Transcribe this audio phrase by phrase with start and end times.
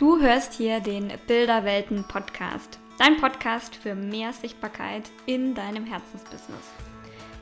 [0.00, 6.72] Du hörst hier den Bilderwelten Podcast, dein Podcast für mehr Sichtbarkeit in deinem Herzensbusiness.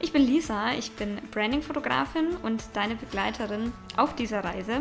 [0.00, 4.80] Ich bin Lisa, ich bin Branding-Fotografin und deine Begleiterin auf dieser Reise.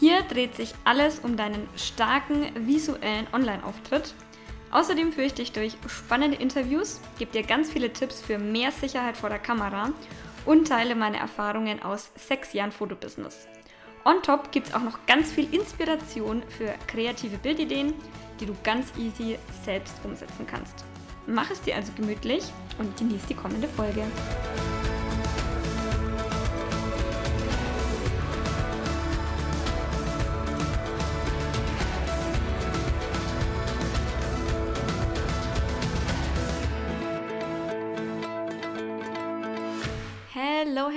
[0.00, 4.12] Hier dreht sich alles um deinen starken visuellen Online-Auftritt.
[4.72, 9.16] Außerdem führe ich dich durch spannende Interviews, gebe dir ganz viele Tipps für mehr Sicherheit
[9.16, 9.92] vor der Kamera
[10.46, 13.46] und teile meine Erfahrungen aus sechs Jahren Fotobusiness.
[14.08, 17.92] On top gibt es auch noch ganz viel Inspiration für kreative Bildideen,
[18.40, 20.82] die du ganz easy selbst umsetzen kannst.
[21.26, 22.44] Mach es dir also gemütlich
[22.78, 24.04] und genieß die kommende Folge.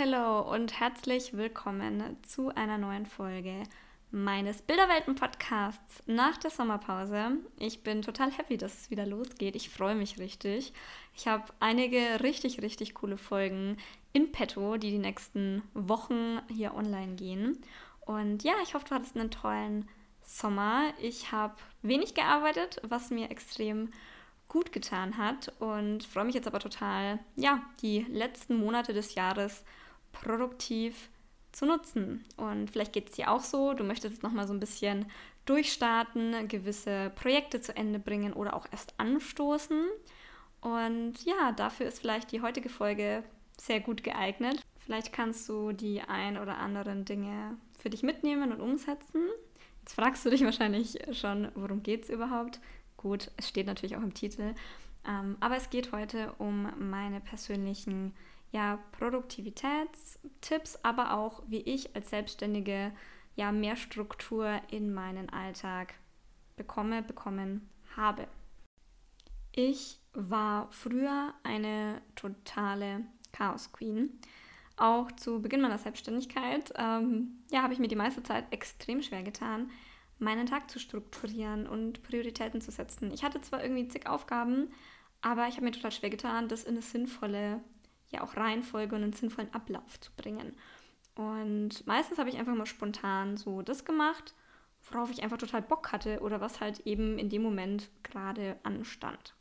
[0.04, 3.62] Hello und herzlich willkommen zu einer neuen Folge
[4.10, 7.34] meines Bilderwelten-Podcasts nach der Sommerpause.
[7.60, 9.56] Ich bin total happy, dass es wieder losgeht.
[9.56, 10.74] Ich freue mich richtig.
[11.16, 13.78] Ich habe einige richtig, richtig coole Folgen
[14.12, 17.62] in petto, die die nächsten Wochen hier online gehen.
[18.00, 19.88] Und ja, ich hoffe, du hattest einen tollen
[20.24, 20.96] Sommer.
[21.00, 23.92] Ich habe wenig gearbeitet, was mir extrem
[24.48, 29.64] gut getan hat und freue mich jetzt aber total, ja, die letzten Monate des Jahres
[30.12, 31.10] produktiv
[31.52, 32.24] zu nutzen.
[32.38, 35.06] Und vielleicht geht es dir auch so, du möchtest jetzt nochmal so ein bisschen
[35.46, 39.86] durchstarten, gewisse Projekte zu Ende bringen oder auch erst anstoßen.
[40.62, 43.24] Und ja, dafür ist vielleicht die heutige Folge
[43.60, 44.62] sehr gut geeignet.
[44.80, 49.28] Vielleicht kannst du die ein oder anderen Dinge für dich mitnehmen und umsetzen.
[49.82, 52.60] Jetzt fragst du dich wahrscheinlich schon, worum geht es überhaupt?
[52.98, 54.54] Gut, es steht natürlich auch im Titel.
[55.08, 58.14] Ähm, aber es geht heute um meine persönlichen
[58.52, 62.92] ja, Produktivitätstipps, aber auch, wie ich als Selbstständige
[63.36, 65.94] ja mehr Struktur in meinen Alltag
[66.56, 68.28] bekomme, bekommen habe.
[69.54, 74.20] Ich war früher eine totale Chaos Queen.
[74.78, 79.24] Auch zu Beginn meiner Selbstständigkeit ähm, ja, habe ich mir die meiste Zeit extrem schwer
[79.24, 79.70] getan,
[80.20, 83.12] meinen Tag zu strukturieren und Prioritäten zu setzen.
[83.12, 84.70] Ich hatte zwar irgendwie zig Aufgaben,
[85.22, 87.62] aber ich habe mir total schwer getan, das in eine sinnvolle,
[88.12, 90.56] ja auch Reihenfolge und einen sinnvollen Ablauf zu bringen.
[91.16, 94.34] Und meistens habe ich einfach mal spontan so das gemacht,
[94.90, 99.36] worauf ich einfach total Bock hatte oder was halt eben in dem Moment gerade anstand.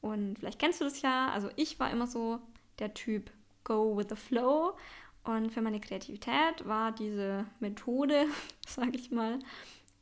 [0.00, 2.40] Und vielleicht kennst du das ja, also ich war immer so
[2.78, 3.30] der Typ
[3.64, 4.76] Go with the Flow.
[5.24, 8.26] Und für meine Kreativität war diese Methode,
[8.66, 9.38] sage ich mal,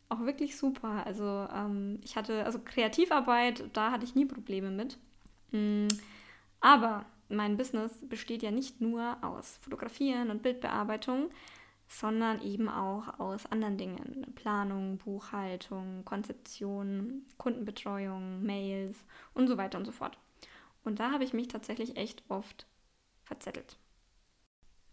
[0.09, 1.05] auch wirklich super.
[1.05, 4.99] Also ähm, ich hatte, also Kreativarbeit, da hatte ich nie Probleme mit.
[5.51, 5.89] Mm,
[6.61, 11.31] aber mein Business besteht ja nicht nur aus Fotografieren und Bildbearbeitung,
[11.89, 14.33] sondern eben auch aus anderen Dingen.
[14.35, 19.05] Planung, Buchhaltung, Konzeption, Kundenbetreuung, Mails
[19.35, 20.19] und so weiter und so fort.
[20.85, 22.67] Und da habe ich mich tatsächlich echt oft
[23.25, 23.77] verzettelt.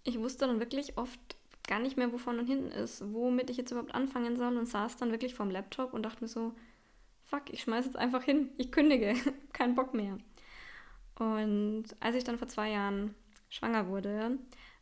[0.04, 1.20] Ich wusste dann wirklich oft
[1.68, 4.66] gar nicht mehr, wo vorne und hinten ist, womit ich jetzt überhaupt anfangen soll und
[4.66, 6.54] saß dann wirklich vorm Laptop und dachte mir so,
[7.24, 9.16] fuck, ich schmeiß jetzt einfach hin, ich kündige,
[9.54, 10.18] kein Bock mehr.
[11.23, 13.16] Und als ich dann vor zwei Jahren
[13.50, 14.38] schwanger wurde,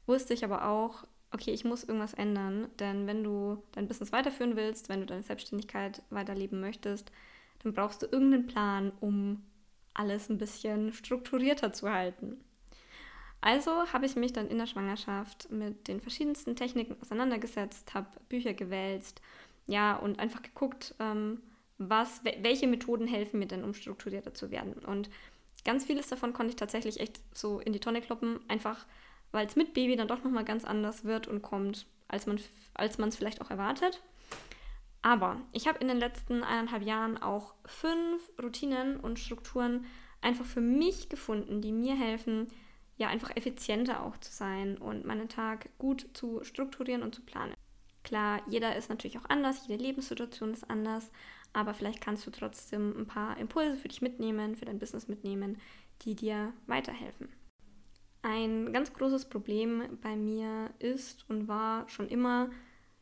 [0.06, 4.56] wusste ich aber auch, okay, ich muss irgendwas ändern, denn wenn du dein Business weiterführen
[4.56, 7.12] willst, wenn du deine Selbstständigkeit weiterleben möchtest,
[7.64, 9.44] dann brauchst du irgendeinen Plan, um
[9.94, 12.44] alles ein bisschen strukturierter zu halten.
[13.40, 18.54] Also habe ich mich dann in der Schwangerschaft mit den verschiedensten Techniken auseinandergesetzt, habe Bücher
[18.54, 19.22] gewälzt,
[19.68, 21.42] ja, und einfach geguckt, ähm,
[21.78, 24.74] was, welche Methoden helfen mir denn, um strukturierter zu werden.
[24.86, 25.10] Und
[25.64, 28.86] ganz vieles davon konnte ich tatsächlich echt so in die Tonne kloppen, einfach
[29.32, 32.38] weil es mit Baby dann doch nochmal ganz anders wird und kommt, als man
[33.10, 34.02] es vielleicht auch erwartet.
[35.02, 39.86] Aber ich habe in den letzten eineinhalb Jahren auch fünf Routinen und Strukturen
[40.22, 42.48] einfach für mich gefunden, die mir helfen,
[42.98, 47.56] ja einfach effizienter auch zu sein und meinen Tag gut zu strukturieren und zu planen.
[48.04, 51.10] Klar, jeder ist natürlich auch anders, jede Lebenssituation ist anders,
[51.54, 55.58] aber vielleicht kannst du trotzdem ein paar Impulse für dich mitnehmen, für dein Business mitnehmen,
[56.04, 57.30] die dir weiterhelfen.
[58.24, 62.50] Ein ganz großes Problem bei mir ist und war schon immer,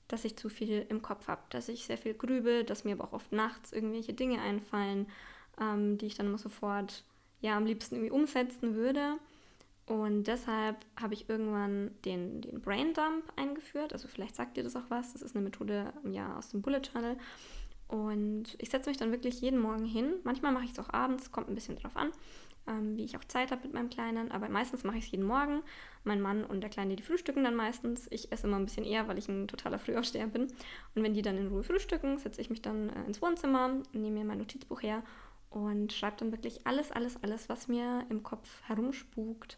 [0.08, 3.06] dass ich zu viel im Kopf habe, dass ich sehr viel grübel, dass mir aber
[3.06, 5.08] auch oft nachts irgendwelche Dinge einfallen,
[5.60, 7.04] ähm, die ich dann immer sofort
[7.42, 9.18] ja am liebsten irgendwie umsetzen würde.
[9.86, 13.92] Und deshalb habe ich irgendwann den, den Brain Dump eingeführt.
[13.92, 15.14] Also vielleicht sagt dir das auch was.
[15.14, 17.18] Das ist eine Methode ja, aus dem Bullet Journal.
[17.90, 20.14] Und ich setze mich dann wirklich jeden Morgen hin.
[20.24, 22.12] Manchmal mache ich es auch abends, kommt ein bisschen drauf an.
[22.70, 24.32] ähm, wie ich auch Zeit habe mit meinem Kleinen.
[24.32, 25.64] Aber meistens mache ich es jeden Morgen.
[26.04, 28.08] Mein Mann und der Kleine, die frühstücken dann meistens.
[28.12, 30.44] Ich esse immer ein bisschen eher, weil ich ein totaler Frühaufsteher bin.
[30.96, 34.20] Und wenn die dann in Ruhe frühstücken, setze ich mich dann äh, ins Wohnzimmer, nehme
[34.20, 35.04] mir mein Notizbuch her
[35.50, 39.58] und schreibe dann wirklich alles, alles, alles, was mir im Kopf herumspukt,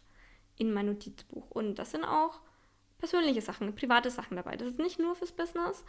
[0.56, 1.50] in mein Notizbuch.
[1.50, 2.40] Und das sind auch
[2.96, 4.56] persönliche Sachen, private Sachen dabei.
[4.56, 5.84] Das ist nicht nur fürs Business,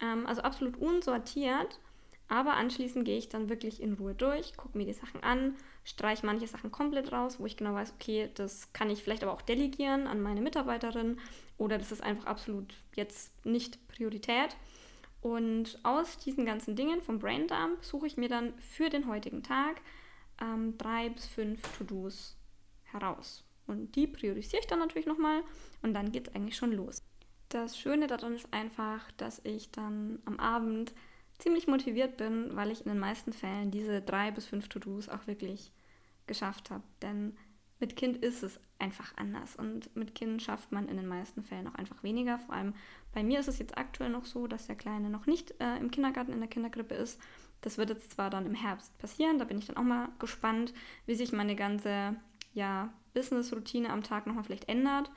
[0.00, 1.80] ähm, also absolut unsortiert.
[2.28, 6.24] Aber anschließend gehe ich dann wirklich in Ruhe durch, gucke mir die Sachen an, streiche
[6.24, 9.42] manche Sachen komplett raus, wo ich genau weiß, okay, das kann ich vielleicht aber auch
[9.42, 11.18] delegieren an meine Mitarbeiterin
[11.58, 14.56] oder das ist einfach absolut jetzt nicht Priorität.
[15.20, 19.80] Und aus diesen ganzen Dingen vom Braindump suche ich mir dann für den heutigen Tag
[20.40, 22.36] ähm, drei bis fünf To-Dos
[22.84, 23.44] heraus.
[23.66, 25.42] Und die priorisiere ich dann natürlich nochmal
[25.82, 27.02] und dann geht es eigentlich schon los.
[27.48, 30.92] Das Schöne daran ist einfach, dass ich dann am Abend
[31.38, 35.26] ziemlich motiviert bin, weil ich in den meisten Fällen diese drei bis fünf To-Dos auch
[35.26, 35.72] wirklich
[36.26, 36.82] geschafft habe.
[37.02, 37.36] Denn
[37.80, 41.66] mit Kind ist es einfach anders und mit Kind schafft man in den meisten Fällen
[41.68, 42.38] auch einfach weniger.
[42.38, 42.74] Vor allem
[43.12, 45.90] bei mir ist es jetzt aktuell noch so, dass der Kleine noch nicht äh, im
[45.90, 47.20] Kindergarten in der Kindergrippe ist.
[47.60, 50.74] Das wird jetzt zwar dann im Herbst passieren, da bin ich dann auch mal gespannt,
[51.06, 52.16] wie sich meine ganze
[52.52, 55.10] ja, Business-Routine am Tag nochmal vielleicht ändert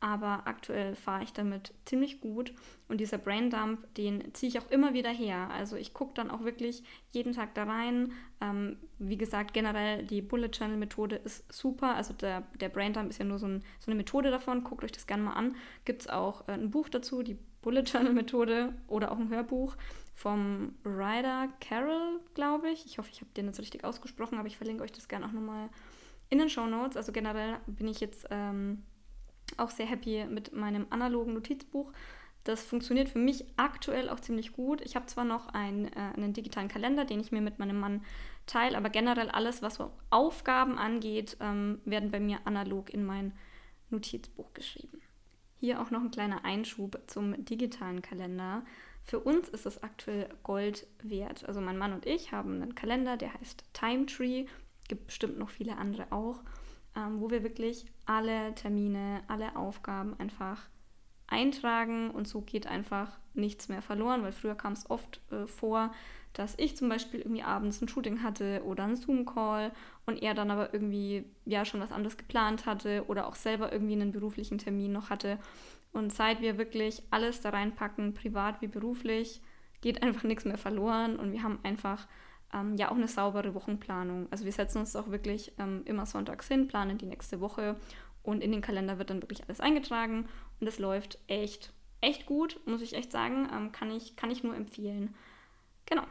[0.00, 2.54] aber aktuell fahre ich damit ziemlich gut
[2.88, 5.50] und dieser Braindump, den ziehe ich auch immer wieder her.
[5.52, 6.82] Also ich gucke dann auch wirklich
[7.12, 8.12] jeden Tag da rein.
[8.40, 11.94] Ähm, wie gesagt, generell die Bullet Journal Methode ist super.
[11.94, 14.64] Also der, der Braindump ist ja nur so, ein, so eine Methode davon.
[14.64, 15.54] Guckt euch das gerne mal an.
[15.84, 19.76] Gibt es auch äh, ein Buch dazu, die Bullet Journal Methode oder auch ein Hörbuch
[20.14, 22.86] vom Ryder Carroll, glaube ich.
[22.86, 25.32] Ich hoffe, ich habe den jetzt richtig ausgesprochen, aber ich verlinke euch das gerne auch
[25.32, 25.68] nochmal
[26.30, 26.96] in den Show Notes.
[26.96, 28.26] Also generell bin ich jetzt...
[28.30, 28.82] Ähm,
[29.58, 31.92] auch sehr happy mit meinem analogen Notizbuch.
[32.44, 34.80] Das funktioniert für mich aktuell auch ziemlich gut.
[34.80, 38.02] Ich habe zwar noch einen, äh, einen digitalen Kalender, den ich mir mit meinem Mann
[38.46, 43.32] teile, aber generell alles, was so Aufgaben angeht, ähm, werden bei mir analog in mein
[43.90, 45.02] Notizbuch geschrieben.
[45.58, 48.64] Hier auch noch ein kleiner Einschub zum digitalen Kalender.
[49.04, 51.44] Für uns ist es aktuell Gold wert.
[51.46, 54.46] Also mein Mann und ich haben einen Kalender, der heißt Time Tree.
[54.88, 56.42] Gibt bestimmt noch viele andere auch
[56.96, 60.68] ähm, wo wir wirklich alle Termine, alle Aufgaben einfach
[61.26, 65.92] eintragen und so geht einfach nichts mehr verloren, weil früher kam es oft äh, vor,
[66.32, 69.72] dass ich zum Beispiel irgendwie abends ein Shooting hatte oder einen Zoom-Call
[70.06, 73.94] und er dann aber irgendwie ja schon was anderes geplant hatte oder auch selber irgendwie
[73.94, 75.38] einen beruflichen Termin noch hatte.
[75.92, 79.40] Und seit wir wirklich alles da reinpacken, privat wie beruflich,
[79.80, 82.06] geht einfach nichts mehr verloren und wir haben einfach
[82.52, 84.28] ähm, ja auch eine saubere Wochenplanung.
[84.30, 87.76] Also wir setzen uns auch wirklich ähm, immer sonntags hin, planen die nächste Woche
[88.22, 90.28] und in den Kalender wird dann wirklich alles eingetragen
[90.60, 93.48] und es läuft echt, echt gut, muss ich echt sagen.
[93.52, 95.14] Ähm, kann, ich, kann ich nur empfehlen.
[95.86, 96.04] Genau.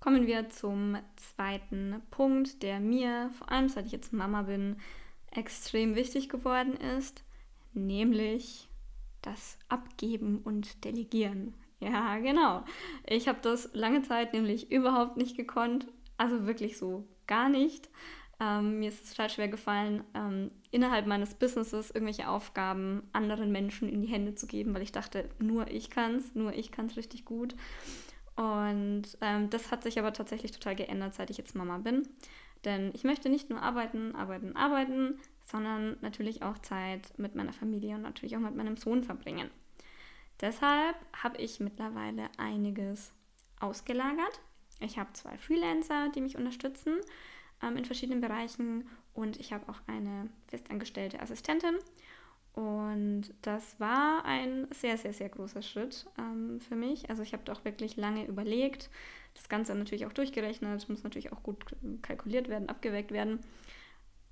[0.00, 4.76] Kommen wir zum zweiten Punkt, der mir, vor allem seit ich jetzt Mama bin,
[5.32, 7.24] extrem wichtig geworden ist,
[7.72, 8.68] nämlich
[9.22, 11.54] das Abgeben und Delegieren.
[11.80, 12.64] Ja, genau.
[13.06, 15.86] Ich habe das lange Zeit nämlich überhaupt nicht gekonnt.
[16.16, 17.90] Also wirklich so gar nicht.
[18.40, 23.88] Ähm, mir ist es total schwer gefallen, ähm, innerhalb meines Businesses irgendwelche Aufgaben anderen Menschen
[23.88, 26.86] in die Hände zu geben, weil ich dachte, nur ich kann es, nur ich kann
[26.86, 27.54] es richtig gut.
[28.36, 32.06] Und ähm, das hat sich aber tatsächlich total geändert, seit ich jetzt Mama bin.
[32.66, 37.94] Denn ich möchte nicht nur arbeiten, arbeiten, arbeiten, sondern natürlich auch Zeit mit meiner Familie
[37.94, 39.50] und natürlich auch mit meinem Sohn verbringen.
[40.40, 43.12] Deshalb habe ich mittlerweile einiges
[43.60, 44.40] ausgelagert.
[44.80, 46.96] Ich habe zwei Freelancer, die mich unterstützen
[47.62, 51.76] ähm, in verschiedenen Bereichen und ich habe auch eine festangestellte Assistentin.
[52.52, 57.10] Und das war ein sehr, sehr, sehr großer Schritt ähm, für mich.
[57.10, 58.88] Also ich habe doch wirklich lange überlegt,
[59.34, 61.58] das Ganze natürlich auch durchgerechnet, muss natürlich auch gut
[62.00, 63.40] kalkuliert werden, abgeweckt werden.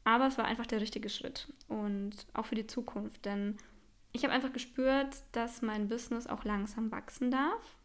[0.05, 3.57] Aber es war einfach der richtige Schritt und auch für die Zukunft, denn
[4.15, 7.77] ich habe einfach gespürt, dass mein Business auch langsam wachsen darf.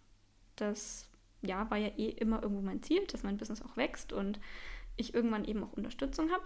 [0.55, 1.09] Das
[1.41, 4.39] ja, war ja eh immer irgendwo mein Ziel, dass mein Business auch wächst und
[4.95, 6.43] ich irgendwann eben auch Unterstützung habe.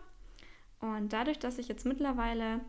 [0.79, 2.61] Und dadurch, dass ich jetzt mittlerweile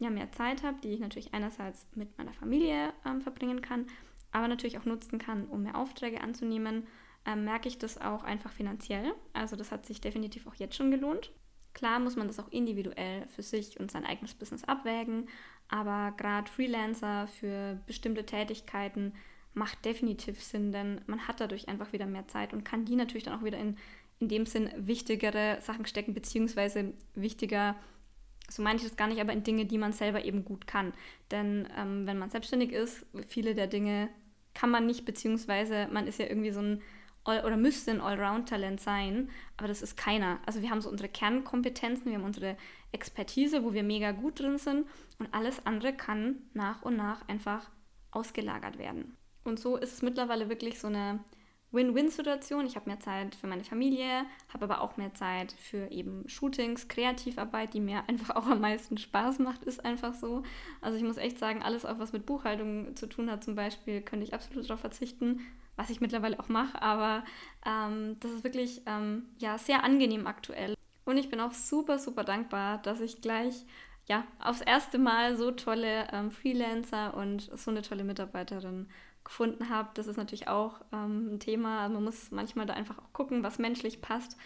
[0.00, 3.86] ja mehr Zeit habe, die ich natürlich einerseits mit meiner Familie ähm, verbringen kann,
[4.32, 6.86] aber natürlich auch nutzen kann, um mehr Aufträge anzunehmen,
[7.26, 9.14] ähm, merke ich das auch einfach finanziell.
[9.34, 11.30] Also das hat sich definitiv auch jetzt schon gelohnt.
[11.74, 15.28] Klar muss man das auch individuell für sich und sein eigenes Business abwägen,
[15.70, 19.12] aber gerade Freelancer für bestimmte Tätigkeiten
[19.54, 23.24] macht definitiv Sinn, denn man hat dadurch einfach wieder mehr Zeit und kann die natürlich
[23.24, 23.76] dann auch wieder in,
[24.18, 27.76] in dem Sinn wichtigere Sachen stecken, beziehungsweise wichtiger,
[28.48, 30.92] so meine ich das gar nicht, aber in Dinge, die man selber eben gut kann.
[31.30, 34.08] Denn ähm, wenn man selbstständig ist, viele der Dinge
[34.54, 36.82] kann man nicht, beziehungsweise man ist ja irgendwie so ein
[37.24, 40.38] all, oder müsste ein Allround-Talent sein, aber das ist keiner.
[40.46, 42.56] Also wir haben so unsere Kernkompetenzen, wir haben unsere
[42.92, 44.86] Expertise, wo wir mega gut drin sind
[45.18, 47.70] und alles andere kann nach und nach einfach
[48.10, 49.16] ausgelagert werden.
[49.44, 51.20] Und so ist es mittlerweile wirklich so eine
[51.72, 52.66] Win-Win-Situation.
[52.66, 56.88] Ich habe mehr Zeit für meine Familie, habe aber auch mehr Zeit für eben Shootings,
[56.88, 60.42] Kreativarbeit, die mir einfach auch am meisten Spaß macht, ist einfach so.
[60.80, 64.00] Also ich muss echt sagen, alles auch was mit Buchhaltung zu tun hat zum Beispiel,
[64.00, 65.40] könnte ich absolut darauf verzichten,
[65.80, 66.80] was ich mittlerweile auch mache.
[66.82, 67.24] Aber
[67.64, 70.74] ähm, das ist wirklich ähm, ja, sehr angenehm aktuell.
[71.06, 73.64] Und ich bin auch super, super dankbar, dass ich gleich
[74.06, 78.88] ja, aufs erste Mal so tolle ähm, Freelancer und so eine tolle Mitarbeiterin
[79.24, 79.88] gefunden habe.
[79.94, 81.82] Das ist natürlich auch ähm, ein Thema.
[81.82, 84.36] Also man muss manchmal da einfach auch gucken, was menschlich passt.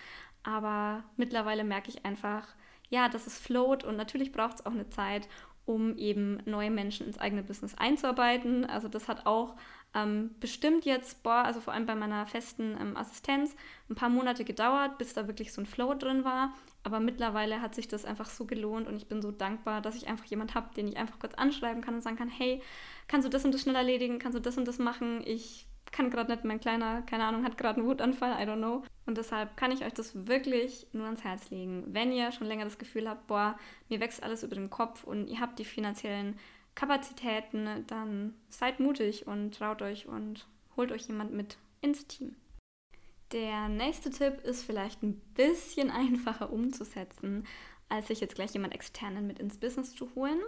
[0.44, 2.46] Aber mittlerweile merke ich einfach,
[2.90, 5.28] ja, dass es float und natürlich braucht es auch eine Zeit,
[5.64, 8.66] um eben neue Menschen ins eigene Business einzuarbeiten.
[8.66, 9.56] Also das hat auch
[9.94, 13.54] ähm, bestimmt jetzt, boah, also vor allem bei meiner festen ähm, Assistenz,
[13.88, 16.52] ein paar Monate gedauert, bis da wirklich so ein Flow drin war.
[16.82, 20.08] Aber mittlerweile hat sich das einfach so gelohnt und ich bin so dankbar, dass ich
[20.08, 22.60] einfach jemand habe, den ich einfach kurz anschreiben kann und sagen kann, hey,
[23.08, 25.22] kannst du das und das schnell erledigen, kannst du das und das machen?
[25.24, 28.82] Ich kann gerade nicht, mein Kleiner, keine Ahnung, hat gerade einen Wutanfall, I don't know.
[29.06, 31.84] Und deshalb kann ich euch das wirklich nur ans Herz legen.
[31.86, 33.56] Wenn ihr schon länger das Gefühl habt, boah,
[33.88, 36.38] mir wächst alles über den Kopf und ihr habt die finanziellen
[36.74, 42.34] Kapazitäten, dann seid mutig und traut euch und holt euch jemand mit ins Team.
[43.32, 47.46] Der nächste Tipp ist vielleicht ein bisschen einfacher umzusetzen,
[47.88, 50.40] als sich jetzt gleich jemand externen mit ins Business zu holen.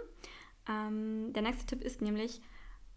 [0.67, 2.41] Ähm, der nächste Tipp ist nämlich,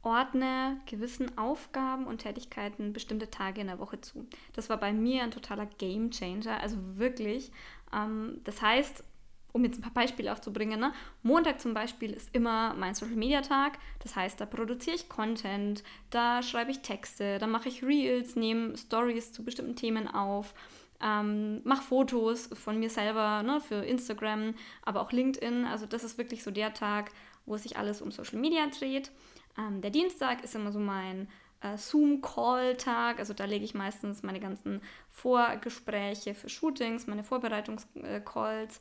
[0.03, 4.27] ordne gewissen Aufgaben und Tätigkeiten bestimmte Tage in der Woche zu.
[4.55, 7.53] Das war bei mir ein totaler Game Changer, also wirklich.
[7.93, 9.05] Ähm, das heißt,
[9.53, 10.93] um jetzt ein paar Beispiele aufzubringen, ne?
[11.23, 13.79] Montag zum Beispiel ist immer mein Social Media Tag.
[14.01, 18.77] Das heißt, da produziere ich Content, da schreibe ich Texte, da mache ich Reels, nehme
[18.77, 20.55] Stories zu bestimmten Themen auf,
[21.03, 25.65] ähm, mache Fotos von mir selber ne, für Instagram, aber auch LinkedIn.
[25.65, 27.11] Also das ist wirklich so der Tag,
[27.47, 29.11] wo sich alles um Social Media dreht.
[29.59, 31.29] Ähm, der Dienstag ist immer so mein
[31.61, 33.19] äh, Zoom-Call-Tag.
[33.19, 34.81] Also da lege ich meistens meine ganzen
[35.11, 38.81] Vorgespräche für Shootings, meine Vorbereitungscalls.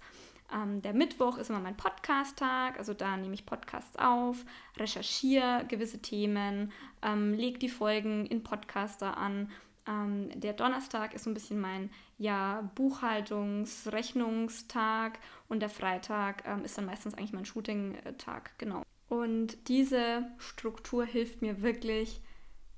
[0.53, 4.43] Ähm, der Mittwoch ist immer mein Podcast-Tag, also da nehme ich Podcasts auf,
[4.77, 9.51] recherchiere gewisse Themen, ähm, lege die Folgen in Podcaster an.
[9.87, 16.63] Ähm, der Donnerstag ist so ein bisschen mein ja, Buchhaltungs-, Rechnungstag und der Freitag ähm,
[16.63, 18.83] ist dann meistens eigentlich mein Shooting-Tag, genau.
[19.07, 22.21] Und diese Struktur hilft mir wirklich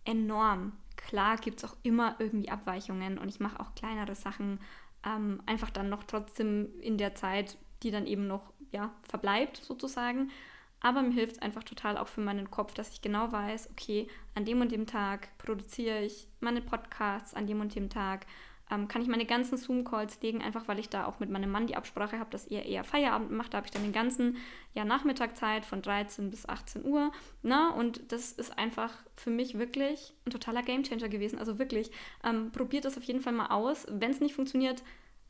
[0.06, 0.74] enorm.
[0.96, 4.60] Klar gibt es auch immer irgendwie Abweichungen und ich mache auch kleinere Sachen
[5.06, 10.32] ähm, einfach dann noch trotzdem in der Zeit, die dann eben noch ja, verbleibt sozusagen.
[10.80, 14.08] Aber mir hilft es einfach total auch für meinen Kopf, dass ich genau weiß, okay,
[14.34, 18.26] an dem und dem Tag produziere ich meine Podcasts, an dem und dem Tag
[18.72, 21.68] ähm, kann ich meine ganzen Zoom-Calls legen, einfach weil ich da auch mit meinem Mann
[21.68, 23.54] die Absprache habe, dass er eher Feierabend macht.
[23.54, 24.38] Da habe ich dann den ganzen
[24.74, 27.12] ja, Nachmittag Zeit von 13 bis 18 Uhr.
[27.44, 27.74] Ne?
[27.74, 31.38] Und das ist einfach für mich wirklich ein totaler Gamechanger gewesen.
[31.38, 31.92] Also wirklich,
[32.24, 33.86] ähm, probiert das auf jeden Fall mal aus.
[33.90, 34.84] Wenn es nicht funktioniert,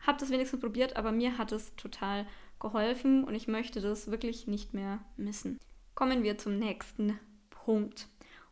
[0.06, 2.28] habt es wenigstens probiert, aber mir hat es total
[2.60, 5.60] geholfen und ich möchte das wirklich nicht mehr missen.
[5.96, 7.20] Kommen wir zum nächsten
[7.50, 8.08] Punkt.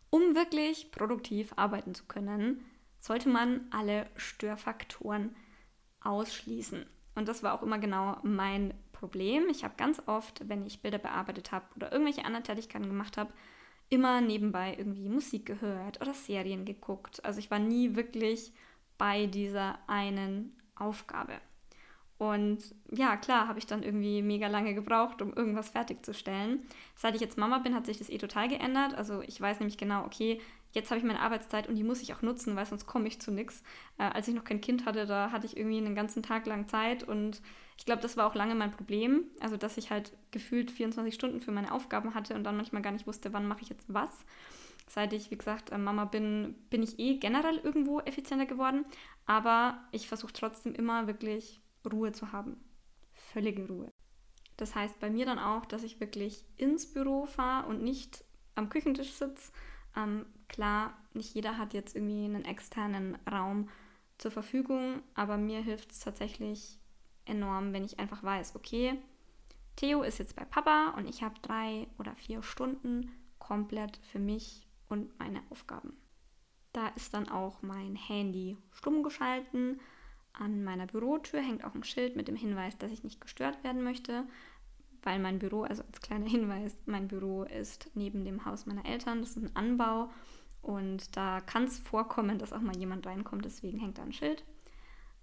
[0.09, 2.65] Um wirklich produktiv arbeiten zu können,
[2.99, 5.35] sollte man alle Störfaktoren
[6.01, 6.85] ausschließen.
[7.15, 9.47] Und das war auch immer genau mein Problem.
[9.49, 13.33] Ich habe ganz oft, wenn ich Bilder bearbeitet habe oder irgendwelche anderen Tätigkeiten gemacht habe,
[13.89, 17.23] immer nebenbei irgendwie Musik gehört oder Serien geguckt.
[17.25, 18.53] Also ich war nie wirklich
[18.97, 21.33] bei dieser einen Aufgabe.
[22.17, 26.63] Und ja, klar, habe ich dann irgendwie mega lange gebraucht, um irgendwas fertigzustellen.
[26.95, 28.93] Seit ich jetzt Mama bin, hat sich das eh total geändert.
[28.93, 32.13] Also ich weiß nämlich genau, okay, jetzt habe ich meine Arbeitszeit und die muss ich
[32.13, 33.63] auch nutzen, weil sonst komme ich zu nichts.
[33.97, 36.67] Äh, als ich noch kein Kind hatte, da hatte ich irgendwie einen ganzen Tag lang
[36.67, 37.41] Zeit und
[37.77, 39.25] ich glaube, das war auch lange mein Problem.
[39.39, 42.91] Also, dass ich halt gefühlt 24 Stunden für meine Aufgaben hatte und dann manchmal gar
[42.91, 44.25] nicht wusste, wann mache ich jetzt was.
[44.87, 48.85] Seit ich, wie gesagt, äh, Mama bin, bin ich eh generell irgendwo effizienter geworden.
[49.25, 52.57] Aber ich versuche trotzdem immer wirklich Ruhe zu haben.
[53.13, 53.91] Völlige Ruhe.
[54.57, 58.67] Das heißt bei mir dann auch, dass ich wirklich ins Büro fahre und nicht am
[58.67, 59.53] Küchentisch sitze,
[59.95, 63.69] ähm, klar, nicht jeder hat jetzt irgendwie einen externen Raum
[64.17, 66.77] zur Verfügung, aber mir hilft es tatsächlich
[67.25, 68.95] enorm, wenn ich einfach weiß, okay,
[69.75, 74.67] Theo ist jetzt bei Papa und ich habe drei oder vier Stunden komplett für mich
[74.89, 75.93] und meine Aufgaben.
[76.73, 79.79] Da ist dann auch mein Handy stumm geschalten.
[80.33, 83.83] An meiner Bürotür hängt auch ein Schild mit dem Hinweis, dass ich nicht gestört werden
[83.83, 84.25] möchte
[85.03, 89.21] weil mein Büro, also als kleiner Hinweis, mein Büro ist neben dem Haus meiner Eltern.
[89.21, 90.09] Das ist ein Anbau
[90.61, 94.43] Und da kann es vorkommen, dass auch mal jemand reinkommt, deswegen hängt da ein Schild.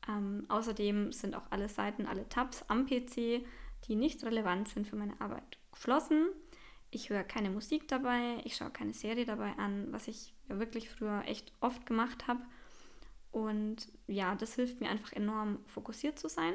[0.08, 3.44] Ähm, außerdem sind auch alle Seiten, alle Tabs am PC,
[3.84, 6.28] die nicht relevant sind für meine Arbeit, geschlossen.
[6.90, 10.88] Ich höre keine Musik dabei, ich schaue keine Serie dabei an, was ich ja wirklich
[10.88, 12.40] früher echt oft gemacht habe.
[13.32, 16.54] Und ja, das hilft mir einfach enorm fokussiert zu sein.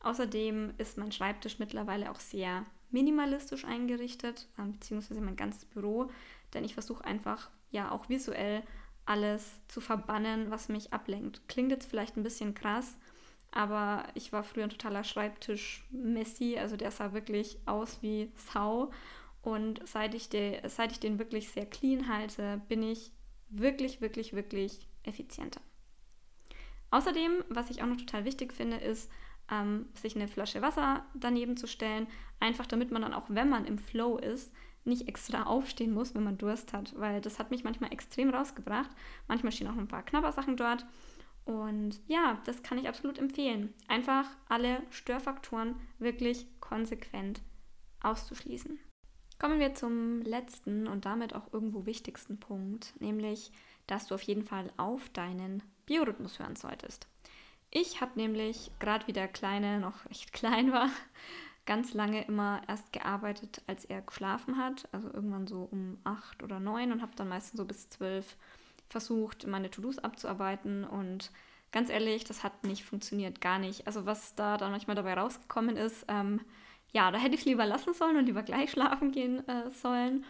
[0.00, 6.10] Außerdem ist mein Schreibtisch mittlerweile auch sehr minimalistisch eingerichtet, äh, beziehungsweise mein ganzes Büro,
[6.52, 8.62] denn ich versuche einfach ja auch visuell
[9.04, 11.42] alles zu verbannen, was mich ablenkt.
[11.48, 12.96] Klingt jetzt vielleicht ein bisschen krass,
[13.50, 18.90] aber ich war früher ein totaler Schreibtisch-Messi, also der sah wirklich aus wie Sau.
[19.42, 23.10] Und seit ich, de, seit ich den wirklich sehr clean halte, bin ich
[23.48, 25.60] wirklich, wirklich, wirklich effizienter.
[26.90, 29.10] Außerdem, was ich auch noch total wichtig finde, ist,
[29.50, 32.06] ähm, sich eine Flasche Wasser daneben zu stellen,
[32.38, 34.52] einfach damit man dann auch, wenn man im Flow ist,
[34.84, 38.90] nicht extra aufstehen muss, wenn man Durst hat, weil das hat mich manchmal extrem rausgebracht.
[39.28, 40.84] Manchmal stehen auch ein paar Knabbersachen dort.
[41.44, 43.74] Und ja, das kann ich absolut empfehlen.
[43.88, 47.42] Einfach alle Störfaktoren wirklich konsequent
[48.00, 48.78] auszuschließen.
[49.38, 53.50] Kommen wir zum letzten und damit auch irgendwo wichtigsten Punkt, nämlich,
[53.88, 57.08] dass du auf jeden Fall auf deinen Biorhythmus hören solltest.
[57.70, 60.90] Ich habe nämlich, gerade wie der Kleine noch echt klein war,
[61.66, 66.58] ganz lange immer erst gearbeitet, als er geschlafen hat, also irgendwann so um acht oder
[66.60, 68.36] neun und habe dann meistens so bis zwölf
[68.88, 71.30] versucht, meine To-Dos abzuarbeiten und
[71.70, 73.86] ganz ehrlich, das hat nicht funktioniert, gar nicht.
[73.86, 76.40] Also was da dann manchmal dabei rausgekommen ist, ähm,
[76.92, 80.24] ja, da hätte ich lieber lassen sollen und lieber gleich schlafen gehen äh, sollen.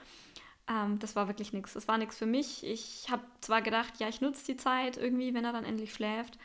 [0.68, 1.74] Ähm, das war wirklich nichts.
[1.74, 2.64] Das war nichts für mich.
[2.64, 6.38] Ich habe zwar gedacht, ja, ich nutze die Zeit irgendwie, wenn er dann endlich schläft,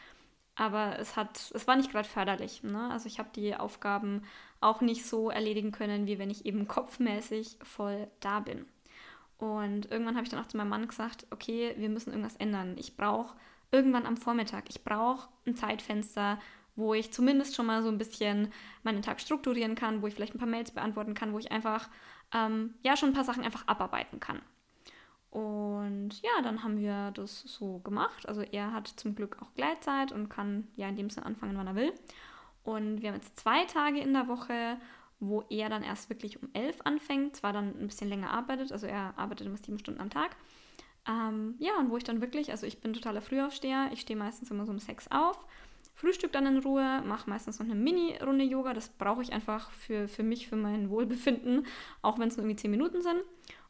[0.56, 2.64] aber es hat, es war nicht gerade förderlich.
[2.64, 2.90] Ne?
[2.92, 4.24] Also ich habe die Aufgaben
[4.60, 8.66] auch nicht so erledigen können, wie wenn ich eben kopfmäßig voll da bin.
[9.38, 12.76] Und irgendwann habe ich dann auch zu meinem Mann gesagt, okay, wir müssen irgendwas ändern.
[12.78, 13.36] Ich brauche
[13.72, 16.40] irgendwann am Vormittag, ich brauche ein Zeitfenster,
[16.76, 18.52] wo ich zumindest schon mal so ein bisschen
[18.84, 21.90] meinen Tag strukturieren kann, wo ich vielleicht ein paar Mails beantworten kann, wo ich einfach
[22.34, 24.42] ähm, ja schon ein paar Sachen einfach abarbeiten kann.
[25.30, 28.28] Und ja, dann haben wir das so gemacht.
[28.28, 31.68] Also er hat zum Glück auch Gleitzeit und kann ja in dem Sinne anfangen, wann
[31.68, 31.94] er will.
[32.68, 34.78] Und wir haben jetzt zwei Tage in der Woche,
[35.22, 38.86] wo er dann erst wirklich um elf anfängt, zwar dann ein bisschen länger arbeitet, also
[38.86, 40.36] er arbeitet immer sieben Stunden am Tag.
[41.08, 44.52] Ähm, ja, und wo ich dann wirklich, also ich bin totaler Frühaufsteher, ich stehe meistens
[44.52, 45.46] immer so um sechs auf,
[45.94, 50.10] frühstück dann in Ruhe, mache meistens noch eine Mini-Runde Yoga, das brauche ich einfach für,
[50.10, 51.66] für mich, für mein Wohlbefinden,
[52.02, 53.22] auch wenn es nur irgendwie zehn Minuten sind.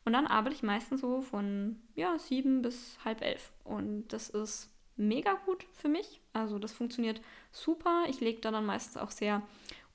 [0.06, 3.52] Und dann arbeite ich meistens so von ja, sieben bis halb elf.
[3.64, 6.22] Und das ist mega gut für mich.
[6.34, 8.06] Also das funktioniert super.
[8.10, 9.42] Ich lege da dann meistens auch sehr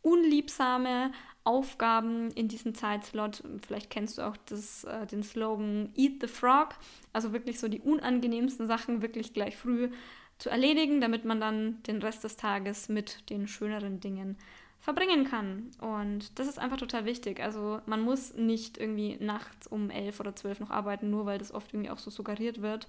[0.02, 1.12] unliebsame
[1.44, 3.42] Aufgaben in diesen Zeitslot.
[3.66, 6.76] Vielleicht kennst du auch das, äh, den Slogan Eat the Frog.
[7.12, 9.90] Also wirklich so die unangenehmsten Sachen wirklich gleich früh
[10.38, 14.36] zu erledigen, damit man dann den Rest des Tages mit den schöneren Dingen
[14.82, 15.70] verbringen kann.
[15.80, 17.40] Und das ist einfach total wichtig.
[17.40, 21.54] Also man muss nicht irgendwie nachts um elf oder zwölf noch arbeiten, nur weil das
[21.54, 22.88] oft irgendwie auch so suggeriert wird.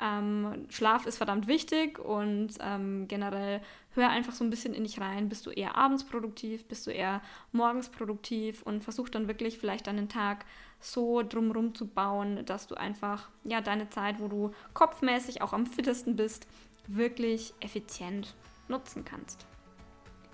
[0.00, 3.60] Ähm, Schlaf ist verdammt wichtig und ähm, generell
[3.94, 5.28] hör einfach so ein bisschen in dich rein.
[5.28, 9.86] Bist du eher abends produktiv, bist du eher morgens produktiv und versuch dann wirklich vielleicht
[9.86, 10.46] deinen Tag
[10.80, 15.66] so drumherum zu bauen, dass du einfach ja deine Zeit, wo du kopfmäßig auch am
[15.66, 16.48] fittesten bist,
[16.88, 18.34] wirklich effizient
[18.68, 19.46] nutzen kannst.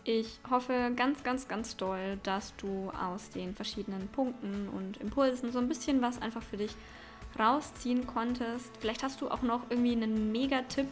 [0.04, 5.58] Ich hoffe ganz, ganz, ganz doll, dass du aus den verschiedenen Punkten und Impulsen so
[5.58, 6.74] ein bisschen was einfach für dich
[7.40, 8.70] rausziehen konntest.
[8.78, 10.86] Vielleicht hast du auch noch irgendwie einen Mega-Tipp,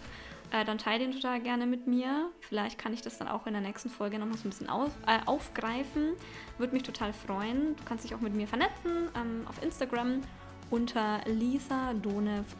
[0.50, 2.30] äh, dann teile den total gerne mit mir.
[2.40, 4.70] Vielleicht kann ich das dann auch in der nächsten Folge noch mal so ein bisschen
[4.70, 6.14] auf, äh, aufgreifen.
[6.56, 7.76] Würde mich total freuen.
[7.76, 10.22] Du kannst dich auch mit mir vernetzen ähm, auf Instagram
[10.70, 12.56] unter Lisa Donev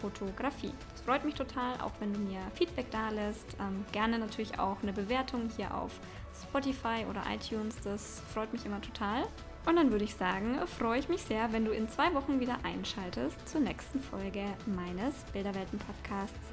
[0.00, 0.72] Fotografie
[1.04, 3.56] freut mich total, auch wenn du mir Feedback da lässt.
[3.60, 6.00] Ähm, gerne natürlich auch eine Bewertung hier auf
[6.42, 7.76] Spotify oder iTunes.
[7.82, 9.24] Das freut mich immer total.
[9.66, 12.58] Und dann würde ich sagen, freue ich mich sehr, wenn du in zwei Wochen wieder
[12.64, 16.52] einschaltest zur nächsten Folge meines Bilderwelten-Podcasts.